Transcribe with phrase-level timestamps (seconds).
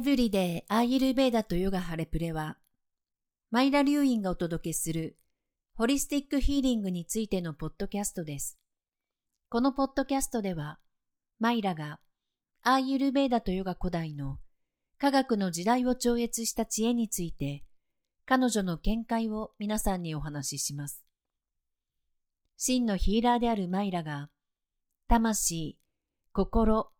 [0.00, 2.56] エブリデイ・アーユルベーダとヨガハレプレは、
[3.50, 5.18] マイラ・リュウインがお届けする
[5.74, 8.58] ホリスティックヒーリングについてのポッドキャストです。
[9.50, 10.78] このポッドキャストでは、
[11.38, 12.00] マイラが
[12.62, 14.38] アーユルベーダとヨガ古代の
[14.96, 17.62] 科学の時代を超越した知恵について、
[18.24, 21.04] 彼女の見解を皆さんにお話しします。
[22.56, 24.30] 真のヒーラーであるマイラが、
[25.08, 25.76] 魂、
[26.32, 26.90] 心、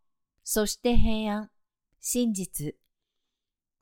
[0.43, 1.49] そして平安、
[1.99, 2.75] 真実、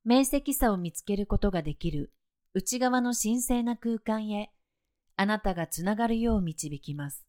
[0.06, 2.12] 明晰さを見つけることができる
[2.54, 4.52] 内側の神聖な空間へ
[5.18, 7.26] あなたがつながるよう導きます。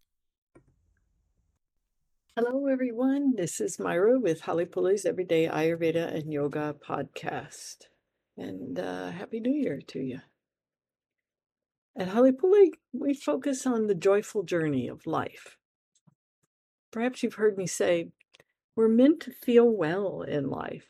[2.37, 3.35] Hello, everyone.
[3.37, 7.89] This is Myra with Halipuli's Everyday Ayurveda and Yoga podcast.
[8.39, 10.21] And uh, Happy New Year to you.
[11.99, 15.59] At Halipuli, we focus on the joyful journey of life.
[16.93, 18.13] Perhaps you've heard me say,
[18.77, 20.87] we're meant to feel well in life,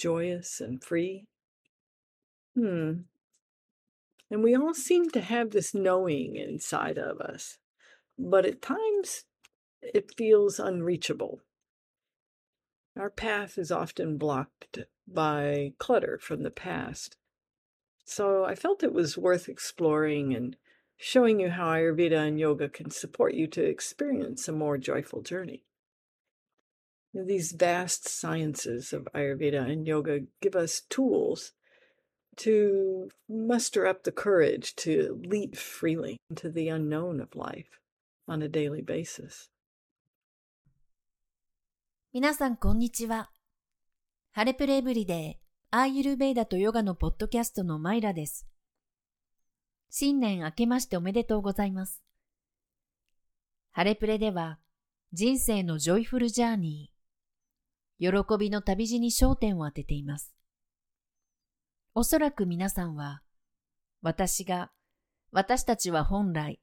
[0.00, 1.26] joyous and free.
[2.56, 3.02] Hmm.
[4.30, 7.58] And we all seem to have this knowing inside of us,
[8.18, 9.24] but at times
[9.82, 11.40] it feels unreachable.
[12.98, 17.16] Our path is often blocked by clutter from the past.
[18.04, 20.56] So I felt it was worth exploring and
[20.96, 25.64] showing you how Ayurveda and yoga can support you to experience a more joyful journey.
[27.12, 31.52] These vast sciences of Ayurveda and yoga give us tools
[32.36, 37.80] to muster up the courage to leap freely into the unknown of life
[38.28, 39.50] on a daily basis.
[42.12, 43.30] 皆さん、こんにちは。
[44.32, 48.46] ハレプレエブリデー、アーユルベーダとヨガのポッドキャストのマイラです。
[49.90, 52.02] 新年明けましておめでとうございます。
[53.72, 54.58] ハレプレでは、
[55.12, 56.89] 人生のジョイフルジャーニー、
[58.00, 60.34] 喜びの旅路に焦点を当てています。
[61.94, 63.20] おそらく皆さんは、
[64.00, 64.70] 私が、
[65.32, 66.60] 私たちは本来、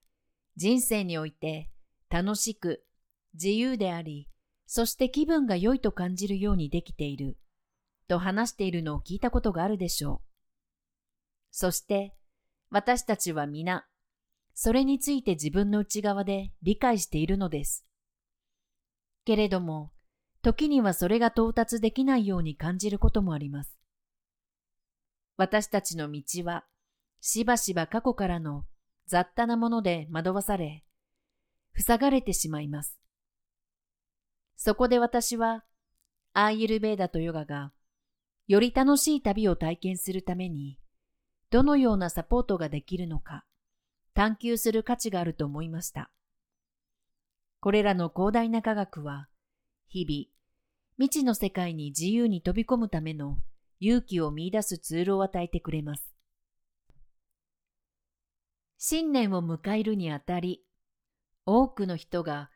[0.55, 1.69] 人生において
[2.09, 2.83] 楽しく、
[3.35, 4.27] 自由であり、
[4.65, 7.37] そして気分が良いと感じるようにできている、
[8.07, 10.27] と話しているのを聞いたことがあるでしょう。
[11.51, 12.15] そして、
[12.71, 13.85] 私たちは皆、
[14.55, 17.85] それについて自分の内側で理解しているのです。
[19.23, 19.91] けれども、
[20.47, 23.77] 時にはそれが到達できないように感じることもあります。
[25.35, 26.63] 私たちの道は、
[27.19, 28.63] しばしば過去からの
[29.07, 30.85] 雑多なもので惑わされ、
[31.75, 32.97] 塞がれてしまいます。
[34.55, 35.65] そこで私は、
[36.31, 37.73] アーユルベーダとヨガが、
[38.47, 40.79] より楽しい旅を体験するために、
[41.49, 43.43] どのようなサポートができるのか、
[44.13, 46.09] 探求する価値があると思いました。
[47.59, 49.27] これらの広大な科学は、
[49.89, 50.36] 日々、
[50.97, 53.37] 未知の世界に自由に飛び込むための
[53.79, 56.11] 勇気を見出すツールを与えてくれます。
[58.79, 60.63] 新年を迎えるにあたり、
[61.45, 62.49] 多くの人が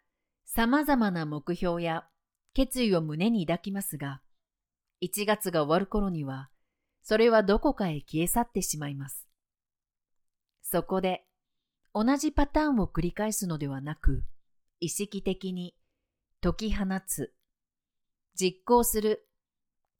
[0.45, 2.05] 様々な目標や
[2.53, 4.21] 決意を胸に抱きますが、
[5.01, 6.49] 1月が終わる頃には、
[7.03, 9.27] それはどこかへ消え去ってしまいます。
[10.61, 11.25] そこで、
[11.93, 14.23] 同じパターンを繰り返すのではなく、
[14.79, 15.75] 意識的に
[16.41, 17.33] 解き放つ、
[18.39, 19.27] 実行する、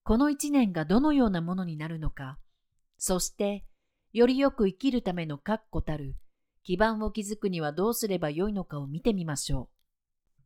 [0.03, 2.39] この一年がどのようなものになるのか、
[2.97, 3.65] そして、
[4.13, 6.15] よりよく生きるための確固たる
[6.63, 10.41] 基盤を築くにはどうすればよいのかを見てみましょう。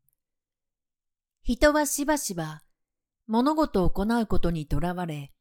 [1.44, 2.64] 人はしばしば
[3.28, 5.32] 物事を行うことにとらわれ、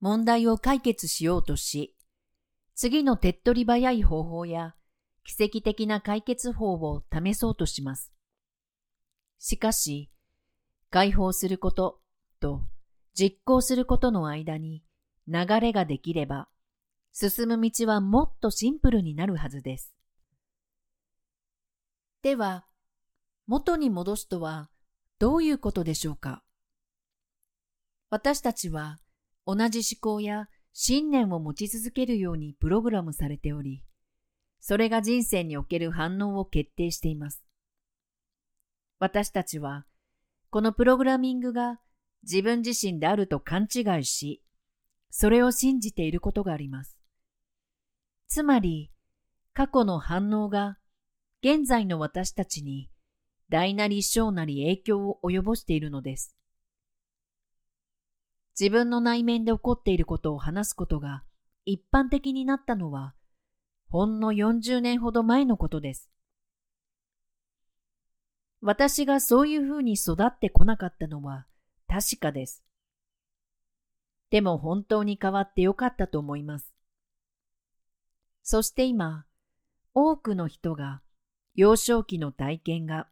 [0.00, 1.96] 問題を解決しようとし、
[2.74, 4.74] 次の手っ取り早い方法や
[5.24, 8.12] 奇跡的な解決法を試そうとします。
[9.38, 10.10] しかし、
[10.90, 12.00] 解放すること
[12.40, 12.62] と
[13.14, 14.82] 実行することの間に
[15.26, 16.48] 流れができれば、
[17.12, 19.92] 進む道はもっとシンプルになるはずです。
[22.22, 22.64] では、
[23.46, 24.70] 元に戻すとは
[25.18, 26.42] どういうことでしょうか？
[28.10, 29.00] 私たちは
[29.46, 33.84] 同じ思考や信念を持ち続けるようにプログラムされており、
[34.60, 37.42] それが人生における反応を決定しています。
[38.98, 39.84] 私たちは
[40.50, 41.78] このプログラミングが
[42.22, 44.42] 自分自身であると勘違いし、
[45.10, 46.96] それを信じていることがあります。
[48.28, 48.90] つまり、
[49.52, 50.78] 過去の反応が
[51.42, 52.90] 現在の私たちに
[53.48, 56.34] 大なり小なり影響を及ぼしているのです。
[58.58, 61.22] 自分の内面で起こっていることを話すことが
[61.64, 63.14] 一般的になったのは、
[63.88, 66.10] ほんの40年ほど前のことです。
[68.60, 71.46] 私がそういうふうに育ってこなかったのは
[71.86, 72.62] 確かです。
[74.30, 76.74] でも本当に変わってよかったと思います。
[78.42, 79.26] そして今、
[79.94, 81.02] 多くの人が
[81.54, 83.08] 幼少期の体験が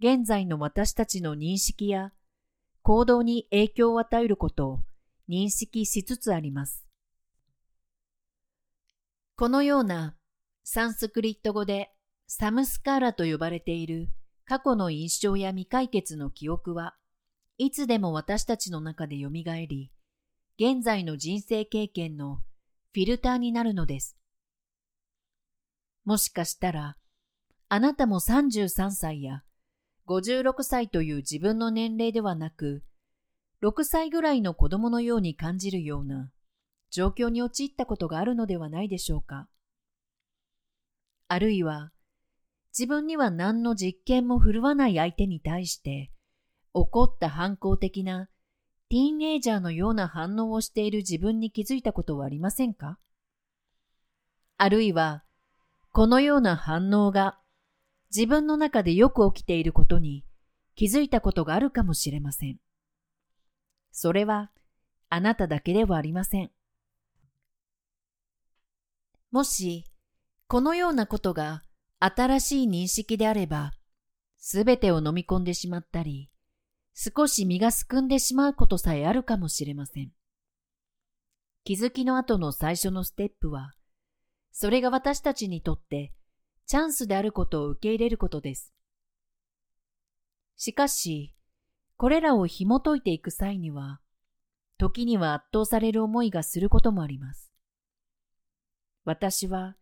[0.00, 2.12] 現在の私たちの認識や
[2.82, 4.80] 行動に影響を与えることを
[5.28, 6.86] 認識しつつあります。
[9.36, 10.16] このような
[10.64, 11.90] サンスクリット語で
[12.26, 14.08] サムスカーラと呼ばれている
[14.48, 16.96] 過去の印象や未解決の記憶は
[17.58, 19.92] いつでも私たちの中で蘇り、
[20.58, 22.36] 現在の人生経験の
[22.94, 24.16] フィルターになるのです。
[26.06, 26.96] もしかしたら、
[27.68, 29.42] あなたも33歳や
[30.06, 32.82] 56歳という自分の年齢ではなく、
[33.62, 36.30] 6歳ぐらいの子供のように感じるような
[36.90, 39.46] 状況に陥ったことがあるのではないでしょうか。
[41.26, 41.92] あるいは、
[42.76, 46.10] 自分には何の実験も振るわない相手に対して、
[46.74, 48.28] 怒った反抗的な
[48.88, 52.98] ティーンエイジャーのような反応をしている自分に気づいたことはありませんか？
[54.56, 55.24] あるいは、
[55.92, 57.38] このような反応が
[58.14, 60.24] 自分の中でよく起きていることに
[60.74, 62.58] 気づいたことがあるかもしれません。
[63.90, 64.50] それは
[65.08, 66.50] あなただけではありません。
[69.30, 69.84] もし、
[70.46, 71.62] このようなことが
[72.00, 73.72] 新しい認識であれば、
[74.38, 76.30] すべてを飲み込んでしまったり、
[76.94, 80.12] 少し身がすくんでしまうことさえあるかもしれません。
[81.64, 83.72] 気づきの後の最初のステップは、
[84.52, 86.12] それが私たちにとって
[86.66, 88.72] チャンスであることを受け入れることです。
[90.56, 91.34] しかし、
[91.96, 94.00] これらを紐解いていく際には、
[94.78, 97.50] 時には圧倒される思いがすることもあります。
[99.04, 99.76] 私は、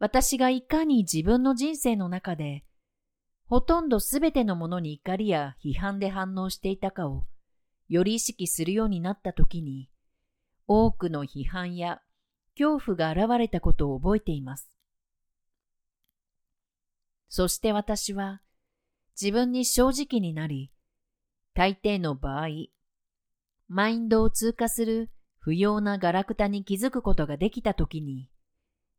[0.00, 2.64] 私がいかに自分の人生の中で、
[3.44, 7.26] ほとんどすべてのものに怒りや批判で反応していたかを、
[7.90, 9.90] より意識するようになった時に、
[10.66, 12.00] 多くの批判や
[12.58, 14.70] 恐怖が現れたことを覚えています。
[17.28, 18.40] そして私は
[19.20, 20.72] 自分に正直になり、
[21.52, 22.48] 大抵の場合、
[23.68, 25.10] マインドを通過する
[25.40, 28.29] 不要なガラクタに気づくことができたときに、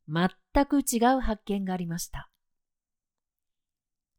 [0.07, 2.29] 全く違う発見がありました。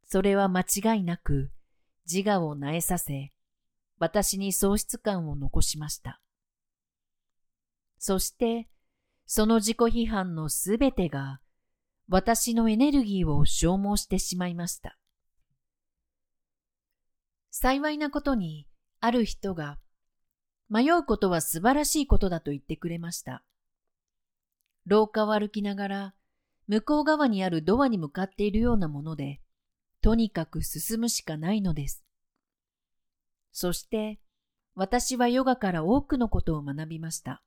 [0.05, 1.51] それは間違いなく
[2.11, 3.33] 自我を萎えさせ、
[3.99, 6.21] 私に喪失感を残しました。
[7.99, 8.69] そして、
[9.27, 11.41] その自己批判のすべてが
[12.09, 14.99] 私のエネルギーを消耗してしまいました。
[17.51, 18.67] 幸いなことに、
[19.01, 19.79] ある人が、
[20.69, 23.45] 迷うことは素晴らしいことだと言ってくれました。
[24.87, 26.15] 廊下を歩きながら、
[26.69, 29.41] 向こう側にあるドアに向かっているようなもので、
[30.01, 32.05] とにかく進むしかないのです。
[33.53, 34.21] そして、
[34.75, 37.43] 私はヨガから多くのことを学びました。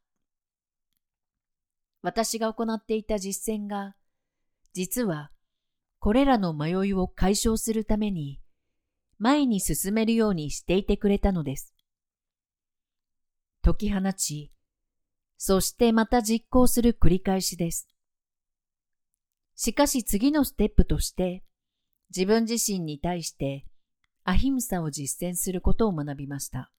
[2.02, 3.96] 私が行っていた実践が、
[4.74, 5.32] 実は、
[6.00, 8.40] これらの迷いを解消するために、
[9.18, 11.74] 前に進めるようにしていてくれたのです。
[13.64, 14.52] 解き放ち、
[15.38, 17.88] そしてまた実行する繰り返しです。
[19.56, 21.44] しかし次のステップとして、
[22.16, 23.66] 自分自身に対して
[24.24, 26.72] アヒムサを実践することを学びました。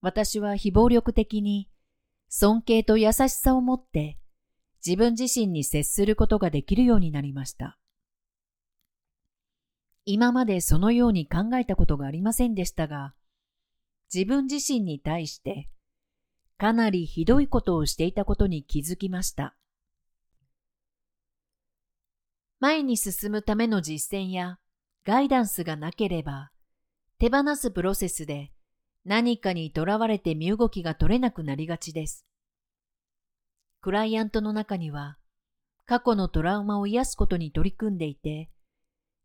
[0.00, 1.68] 私は非暴力的に
[2.28, 4.18] 尊敬と優しさを持って
[4.84, 7.78] 自分自身に接することができるようになりました。
[10.04, 13.14] 今までそのように考えたことがありませんでしたが、
[14.12, 15.68] 自分自身に対して
[16.58, 19.54] かなりひどいことをしていたことに気づきました。
[22.58, 24.58] 前に進むための実践や
[25.06, 26.50] ガイダンスがなければ、
[27.20, 28.50] 手放すプロセスで
[29.04, 32.26] 何かにとらわれて身動きが取れなくなりがちです。
[33.80, 35.16] クライアントの中には、
[35.86, 38.50] 過去のトラウマを癒すことに取り組んでいて、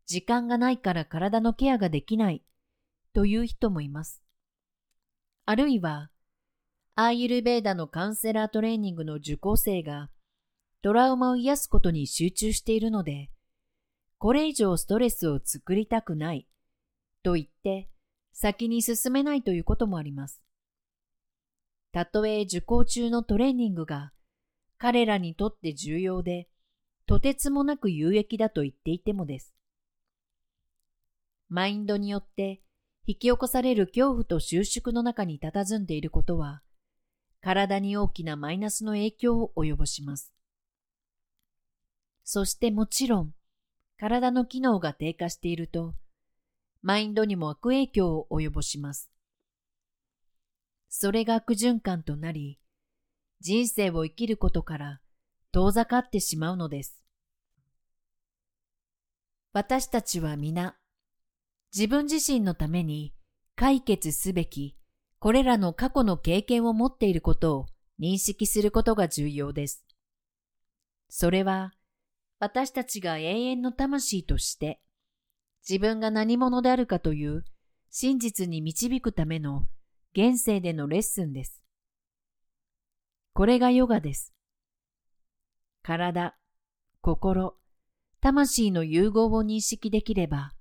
[0.06, 2.44] 時間がないから体のケアができない
[3.12, 4.22] という人もいます。
[5.46, 6.10] あるいは、
[6.96, 10.10] アーユルベーダのカウンセラートレーニングの受講生が
[10.80, 13.30] トラウマを癒すことに集中しているので、
[14.18, 16.46] これ以上ストレスを作りたくない
[17.24, 17.88] と言って
[18.32, 20.40] 先に進めないということもあります。
[21.90, 24.12] たとえ受講中のトレーニングが
[24.78, 26.48] 彼らにとって重要で、
[27.06, 29.52] とてつもなく有益だと言っていてもです。
[31.48, 32.62] マインドによって
[33.04, 36.62] 引き起こされる恐怖と収縮の中に佇んでいることは、
[37.44, 40.32] 体に大きなマイナスの影響を及ぼします。
[42.22, 43.34] そしてもちろん、
[43.98, 45.94] 体の機能が低下していると、
[46.80, 49.10] マインドにも悪影響を及ぼします。
[50.88, 52.58] それが悪循環となり、
[53.40, 55.00] 人生を生きることから
[55.52, 56.98] 遠ざかってしまうのです。
[59.52, 60.78] 私たちは皆、
[61.76, 63.12] 自分自身のために
[63.54, 64.78] 解決すべき
[65.24, 67.66] これらの過去の経験を持っていることを
[67.98, 69.82] 認識することが重要です。
[71.08, 71.72] それは
[72.40, 74.82] 私たちが永遠の魂として
[75.66, 77.42] 自分が何者であるかという
[77.88, 79.64] 真実に導くための
[80.14, 81.62] 現世でのレッスンです。
[83.32, 84.34] これがヨガです。
[85.82, 86.36] 体、
[87.00, 87.54] 心、
[88.20, 90.52] 魂の融合を認識できれば、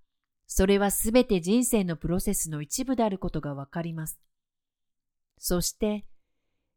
[0.48, 4.22] それはすべて人生のプロセスの一部であることがわかります。
[5.46, 6.06] そして、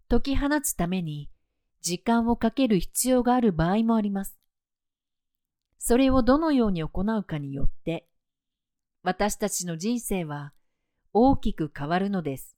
[0.08, 1.30] 解き放つために
[1.82, 4.36] 時間をかける必要がある場合もあります。
[5.78, 8.08] それをどのように行うかによって、
[9.04, 10.52] 私たちの人生は
[11.12, 12.56] 大きく変わるのです。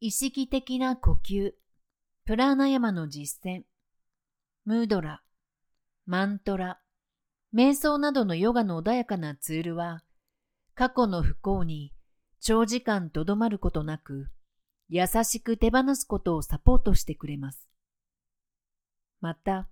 [0.00, 1.52] 意識的な呼吸、
[2.24, 3.62] プラーナヤマの実践、
[4.64, 5.22] ムードラ、
[6.06, 6.80] マントラ、
[7.54, 10.02] 瞑想などのヨガの穏やかなツールは、
[10.74, 11.92] 過去の不幸に
[12.40, 14.30] 長時間とどまることなく、
[14.88, 17.68] 優しく手放すことをサポートしてくれます。
[19.20, 19.68] また、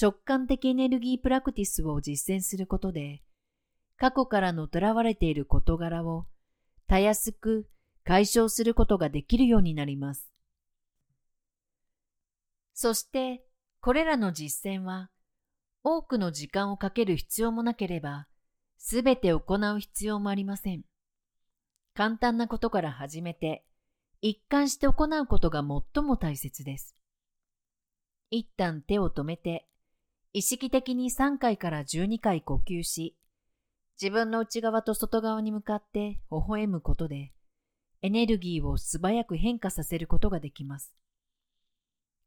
[0.00, 3.22] 直感的エネルギープラクティスを実践することで、
[3.96, 6.26] 過去からの囚われている事柄を
[6.86, 7.68] たやすく
[8.04, 10.32] 解消することができるようになります。
[12.72, 13.44] そして、
[13.80, 15.10] これらの実践は、
[15.82, 18.28] 多くの時間をかける必要もなければ、
[18.78, 19.42] すべて行
[19.76, 20.82] う必要もありません。
[21.98, 23.64] 簡単なことから始めて、
[24.20, 25.64] 一貫して行うことが
[25.94, 26.94] 最も大切です。
[28.30, 29.66] 一旦手を止めて、
[30.32, 33.16] 意識的に3回から12回呼吸し、
[34.00, 37.32] 自分の内側と外側に向かって微笑むことで、
[38.02, 40.94] エネルギーを素早く変化させることができます。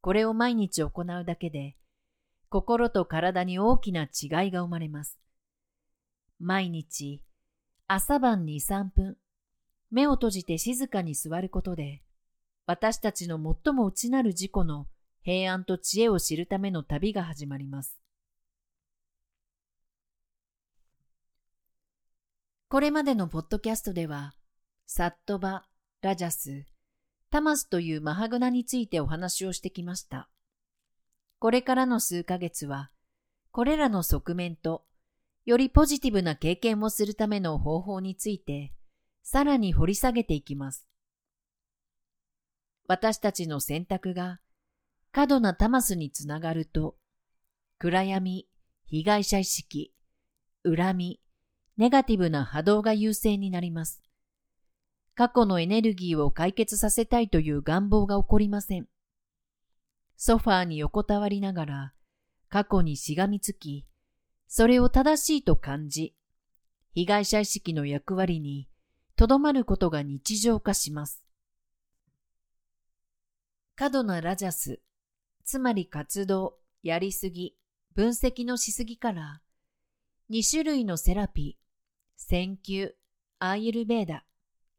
[0.02, 1.78] これを毎日行うだけで、
[2.50, 5.18] 心と体に大きな違いが生まれます。
[6.42, 7.24] 毎日、
[7.88, 9.16] 朝晩2、3分、
[9.92, 12.02] 目を閉じて静かに座ることで、
[12.66, 14.88] 私たちの最も内なる自己の
[15.22, 18.02] 平安と知恵を知るための旅が始まります。
[22.70, 24.34] これまでのポッドキャストでは、
[24.88, 25.66] サットバ、
[26.02, 26.66] ラジャス、
[27.30, 30.30] タマスというマハグナについてお話をしてきました。
[31.40, 32.92] これからの数ヶ月は、
[33.52, 34.86] これらの側面と、
[35.46, 38.74] よりポジティブな経験をするための方法について、
[39.24, 40.88] さらに掘り下げていきます。
[42.88, 44.40] 私たちの選択が
[45.12, 46.96] 過度なタマスにつながると、
[47.78, 48.48] 暗闇、
[48.86, 49.94] 被害者意識、
[50.64, 51.20] 恨み、
[51.78, 54.02] ネガティブな波動が優勢になります。
[55.16, 58.88] 過去のエネルギーを解決させたいという願望が起こりません。
[60.16, 61.94] ソファーに横たわりながら、
[62.50, 63.86] 過去にしがみつき、
[64.48, 66.16] それを正しいと感じ、
[66.94, 68.68] 被害者意識の役割に
[69.22, 71.22] とどまることが日常化します。
[73.76, 74.82] 過度なラジャス、
[75.46, 77.56] つまり活動、やりすぎ、
[77.94, 79.42] 分析のしすぎから、
[80.32, 81.64] 2種類のセラピー、
[82.18, 82.96] 選球、
[83.38, 84.26] アーユルベーダ、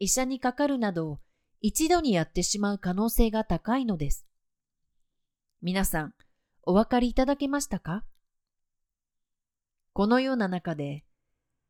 [0.00, 1.20] 医者にかかるなどを
[1.60, 4.26] 一度にやってしまう可能性が高いのです。
[5.60, 6.14] 皆さん、
[6.64, 8.04] お分かりいただけましたか？
[9.92, 11.04] このような中で、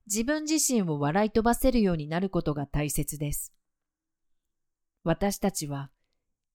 [0.06, 3.52] 自分自身を笑い飛ばせるようになることが大切です。
[5.04, 5.90] 私たちは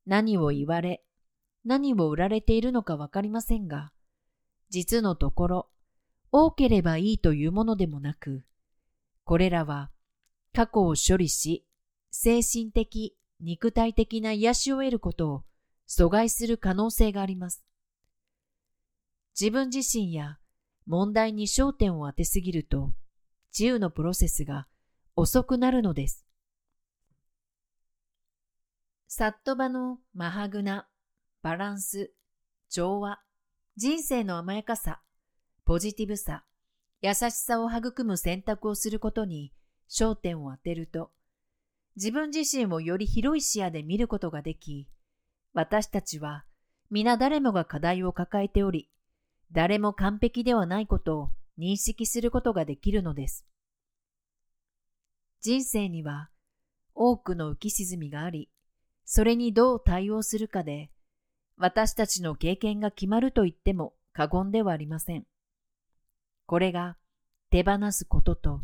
[0.06, 1.04] 何を言われ、
[1.66, 3.92] 何を売られているのかわかりませんが、
[4.70, 5.70] 実のところ、
[6.32, 8.44] 多ければいいというものでもなく、
[9.24, 9.92] これらは
[10.54, 11.66] 過去を処理し、
[12.12, 15.44] 精神的、肉体的な癒しを得ることを
[15.88, 17.63] 阻害する可能性があります。
[19.39, 20.38] 自分自身や
[20.86, 22.94] 問題に焦点を当てすぎると、
[23.58, 24.68] 治癒のプロセスが
[25.16, 26.24] 遅くなるのです。
[29.08, 30.88] サットバのマハグナ、
[31.42, 32.12] バランス、
[32.70, 33.20] 調和、
[33.76, 35.02] 人生の甘やかさ、
[35.66, 36.44] ポジティブさ、
[37.02, 39.52] 優しさを育む選択をすることに
[39.90, 41.10] 焦点を当てると、
[41.96, 44.88] 自分自身をより広い視野で見ることができ、
[45.56, 46.46] 私たちは
[46.92, 48.92] 皆誰もが課題を抱えており、
[49.52, 53.46] 誰も完璧ではないことを認識することができるのです。
[55.42, 56.30] 人生には
[56.94, 58.50] 多くの浮き沈みがあり、
[59.06, 60.92] それにどう対応するかで、
[61.58, 65.26] 私たちの経験が決まると言っても過言ではありません。
[66.46, 66.98] これが
[67.50, 68.62] 手放すことと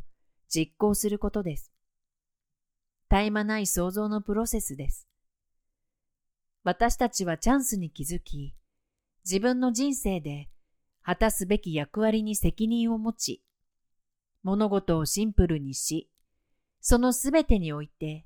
[0.50, 1.72] 実行することです。
[3.10, 5.08] 絶え間ない創造のプロセスです。
[6.64, 8.56] 私たちはチャンスに気づき、
[9.26, 10.50] 自分の人生で
[11.06, 13.44] 果たすべき役割に責任を持ち、
[14.42, 16.10] 物事をシンプルにし、
[16.80, 18.26] そのすべてにおいて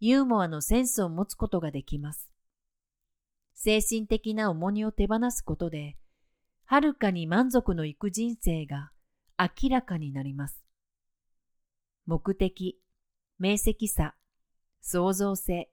[0.00, 2.30] ユーモアのセンスを持つことができます。
[3.54, 5.96] 精神的な重荷を手放すことで、
[6.64, 8.90] はるかに満足のいく人生が
[9.38, 10.62] 明らかになります。
[12.06, 12.80] 目的、
[13.38, 14.14] 明晰さ、
[14.80, 15.70] 創造性、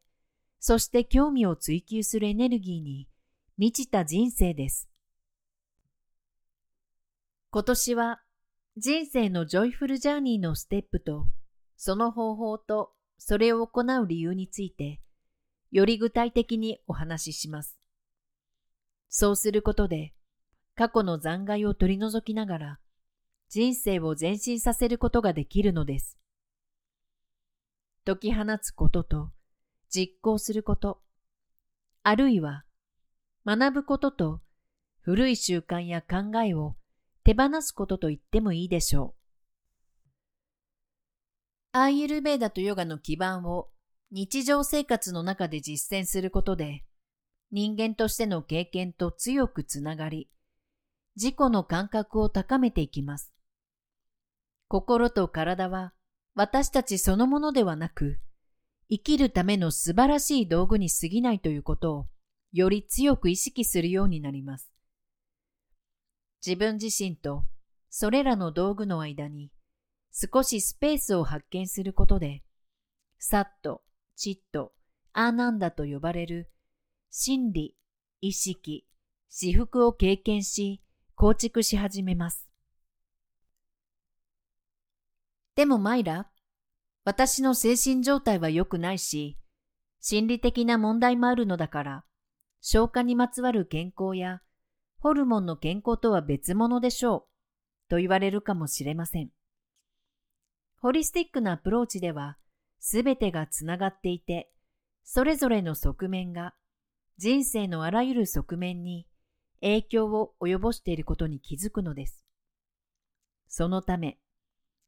[0.59, 3.07] そして興味を追求するエネルギーに
[3.57, 4.89] 満ちた人生です。
[7.55, 8.19] 今年は
[8.75, 11.25] 人生のジョイフルジャーニーのステップと
[11.77, 14.99] その方法とそれを行う理由について
[15.71, 17.77] より具体的にお話しします。
[19.07, 20.11] そうすることで
[20.75, 22.79] 過去の残骸を取り除きながら
[23.47, 26.17] 人生を前進させることができるのです。
[28.05, 29.31] 解き放つことと
[29.89, 30.99] 実行すること、
[32.03, 32.65] あるいは
[33.45, 34.41] 学ぶことと
[34.99, 36.75] 古い習慣や考えを
[37.25, 39.25] 手放すことと言ってもいいでしょう。
[41.71, 43.67] アーユルベーダとヨガの基盤を
[44.11, 46.85] 日常生活の中で実践することで、
[47.51, 50.29] 人間としての経験と強くつながり、
[51.15, 53.33] 自己の感覚を高めていきます。
[54.67, 55.93] 心と体は
[56.35, 58.19] 私たちそのものではなく、
[58.87, 62.07] 生きるための素晴らしい道具に過ぎないということを
[62.53, 64.74] より強く意識するようになります。
[66.45, 67.45] 自分自身と
[67.89, 69.51] それらの道具の間に
[70.11, 72.43] 少しスペースを発見することで、
[73.19, 73.81] サッと、
[74.15, 74.71] チッと、
[75.11, 76.49] アーナンダと呼ばれる
[77.09, 77.75] 心理、
[78.21, 78.85] 意識、
[79.29, 80.81] 私服を経験し、
[81.15, 82.47] 構築し始めます。
[85.55, 86.29] でもマイラ、
[87.03, 89.37] 私の精神状態は良くないし、
[89.99, 92.05] 心理的な問題もあるのだから、
[92.61, 94.41] 消化にまつわる健康や
[94.99, 97.27] ホルモンの健康とは別物でしょ
[97.87, 99.29] う、と言われるかもしれません。
[100.77, 102.37] ホリスティックなアプローチでは、
[102.79, 104.51] すべてがつながっていて、
[105.03, 106.53] それぞれの側面が
[107.17, 109.07] 人生のあらゆる側面に
[109.61, 112.23] 影響を及ぼしていることに気づくのです。
[113.47, 114.19] そのため、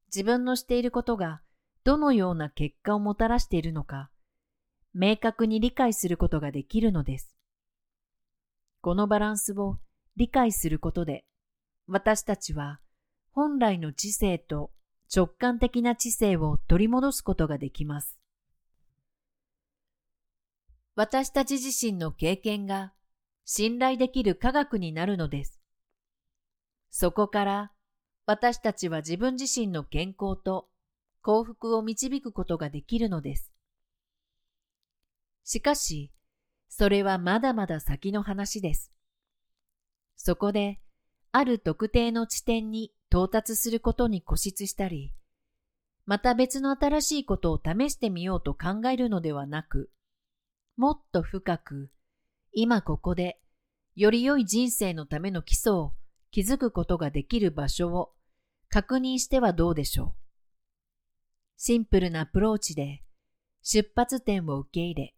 [0.08, 1.42] 自分のしていることが
[1.84, 4.10] どのような結果をもたらしているのか、
[4.94, 7.36] 明確に理解することができるのです。
[8.82, 9.78] このバランスを
[10.18, 11.24] 理解することで、
[11.88, 12.80] 私たちは
[13.32, 14.72] 本来の知性と
[15.16, 18.18] 直感的な知性を取り戻すことができます。
[20.96, 22.94] 私たち自身の経験が
[23.46, 25.62] 信頼できる科学になるのです。
[26.90, 27.72] そこから
[28.26, 30.68] 私たちは自分自身の健康と
[31.22, 33.52] 幸福を導くことができるのです。
[35.44, 36.12] しかし、
[36.68, 38.92] それはまだまだ先の話です。
[40.18, 40.80] そこで、
[41.32, 45.14] ある特定の地点に到達することに固執したり、
[46.06, 49.90] また別の新しいことを試してみようと考えるのではなく、
[50.76, 51.92] もっと深く、
[52.52, 53.40] 今ここで、
[53.96, 55.94] より良い人生のための基礎を
[56.32, 58.14] 築くことができる場所を
[58.70, 60.14] 確認してはどうでしょう。
[61.58, 63.04] シンプルなアプローチで
[63.64, 65.16] 出発点を受け入れ、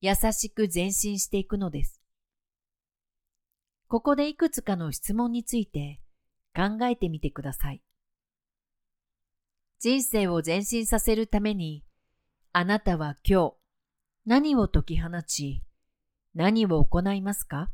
[0.00, 1.95] 優しく前進していくのです。
[3.88, 6.00] ここでいくつかの質問について
[6.54, 7.82] 考えてみてください。
[9.78, 11.84] 人生を前進させるために、
[12.52, 13.54] あなたは今日
[14.24, 15.62] 何を解き放ち、
[16.34, 17.70] 何を行いますか？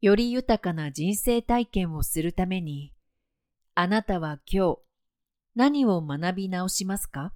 [0.00, 2.94] より豊かな人生体験をするために、
[3.74, 4.78] あなたは今日
[5.54, 7.34] 何を学び直しますか？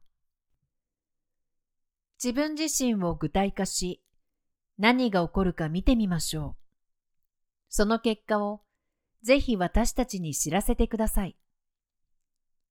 [2.23, 4.03] 自分自身を具体化し、
[4.79, 6.62] 何が起こるか見てみましょう。
[7.69, 8.62] その結果を
[9.23, 11.37] ぜひ私たちに知らせてください。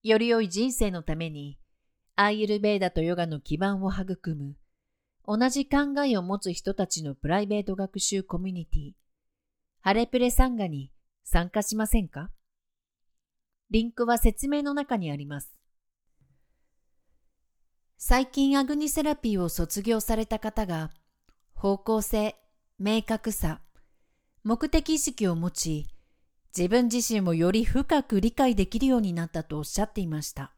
[0.04, 1.60] より良い人生のために、
[2.16, 4.56] アーユルベーダとヨガの基盤を育む、
[5.26, 8.92] 同じ考えを持つ人たちのプライベート学習コミュニティ、
[9.82, 10.92] ハレプレサンガに
[11.26, 12.32] 参加しませんか？
[13.70, 15.54] リンクは説明の中にあります。
[17.98, 20.92] 最近アグニセラピーを卒業された方が
[21.58, 22.36] 方向性、
[22.78, 23.62] 明確さ、
[24.44, 25.88] 目的意識を持ち、
[26.56, 30.54] 自分自身をより深く理解できるようになったとおっしゃっていました。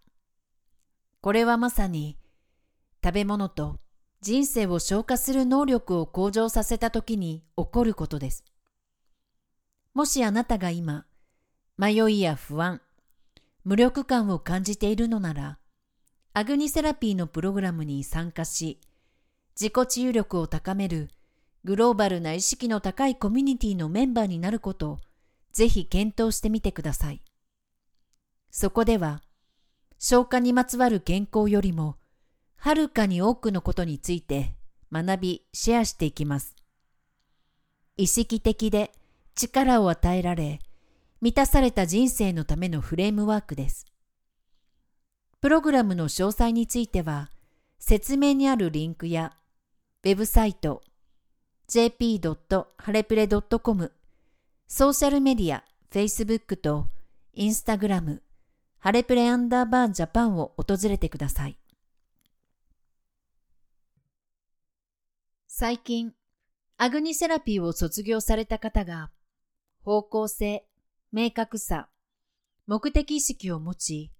[1.21, 2.17] これはまさに
[3.01, 3.77] 食べ物と
[4.19, 8.43] 人生を消化する能力を向上させた時に起こることです。
[9.93, 11.05] もしあなたが今、
[11.77, 12.81] 迷いや不安、
[13.63, 15.59] 無力感を感じているのなら、
[16.33, 18.81] アグニセラピーのプログラムに参加し、
[19.59, 21.09] 自己治癒力を高める
[21.65, 24.99] グローバルな意識の高いコミュニティのメンバーになることを
[25.51, 27.21] ぜひ検討してみてください。
[28.51, 29.21] そこでは、
[29.97, 31.97] 消化にまつわる健康よりも、
[32.55, 34.55] はるかに多くのことについて
[34.93, 36.55] 学び、シェアしていきます。
[37.97, 38.93] 意識的で
[39.35, 40.59] 力を与えられ、
[41.19, 43.85] 満たされた人生のためのフレームワークです。
[45.41, 47.29] プログラムの詳細については、
[47.77, 49.33] 説明にあるリンクや、
[50.01, 50.81] ウェブサイト、
[51.67, 53.91] jp.halepre.com、
[54.65, 56.87] ソーシャルメディア、Facebook と
[57.35, 58.21] Instagram、
[58.77, 61.57] ハレプレアンダーバージャパンを訪れてください。
[65.49, 66.13] 最近、
[66.77, 69.11] アグニセラピーを卒業された方が、
[69.83, 70.65] 方向性、
[71.11, 71.89] 明確さ、
[72.67, 74.13] 目的意識を持ち、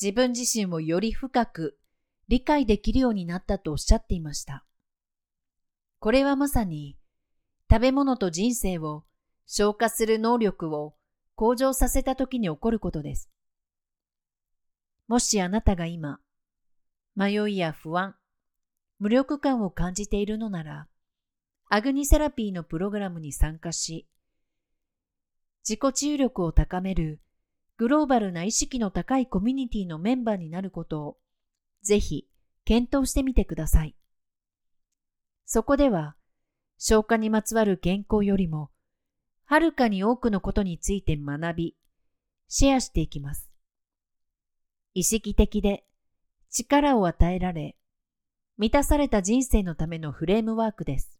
[0.00, 1.78] 自分自身をより深く
[2.26, 4.64] 理解できるようになったとおっしゃっていました。
[6.00, 6.96] これはまさに、
[7.70, 9.04] 食べ物と人生を
[9.46, 10.94] 消化する能力を
[11.34, 13.30] 向上させた時に起こることです。
[15.08, 16.20] もしあなたが今、
[17.16, 18.14] 迷いや不安、
[18.98, 20.88] 無力感を感じているのなら、
[21.68, 24.06] アグニセラピーのプログラムに参加し、
[25.68, 27.20] 自己治癒力を高める
[27.76, 31.18] グローバルな意識の高いコミュニティのメンバーになることを
[31.82, 32.26] ぜひ
[32.64, 33.97] 検討してみてください。
[35.50, 36.14] そこでは
[36.76, 38.70] 消化にまつわる健康よりも
[39.46, 41.74] はるかに多くのことについて学び、
[42.48, 43.48] シェアしていきます。
[44.92, 45.86] 意識的で
[46.50, 47.76] 力を与えられ、
[48.58, 51.18] 満たされた人生のためのフレームワークです。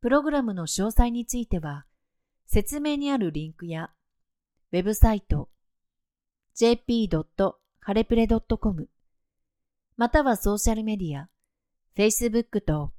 [0.00, 1.86] プログラムの詳細については、
[2.46, 3.92] 説明にあるリンクや、
[4.72, 5.48] ウェブサイト、
[6.56, 8.88] jp.halepre.com
[9.96, 11.28] またはソーシャルメディア、
[12.00, 12.92] Facebook と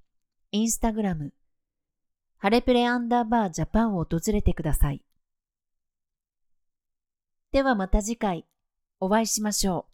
[0.53, 1.31] Instagram、
[2.37, 5.01] ハレプレアンダーバージャパンを訪れてください。
[7.51, 8.45] ではまた次回
[8.99, 9.90] お会いしましょう。